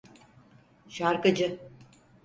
Şarkıcı. 0.89 1.59